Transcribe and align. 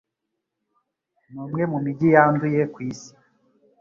Ni 1.31 1.39
umwe 1.45 1.63
mu 1.71 1.77
mijyi 1.85 2.07
yanduye 2.15 2.61
ku 2.73 2.79
isi. 2.89 3.11